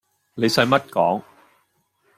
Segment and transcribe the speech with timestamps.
[0.33, 1.21] 你洗乜講